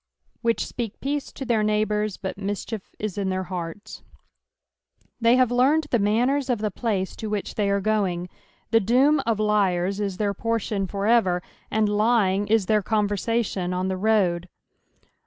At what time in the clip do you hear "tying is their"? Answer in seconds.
11.87-12.81